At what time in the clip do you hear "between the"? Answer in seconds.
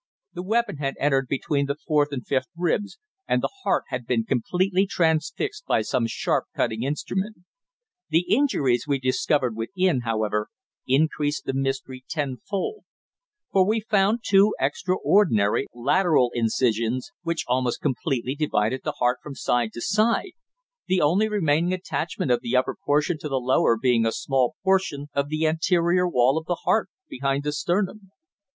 1.27-1.75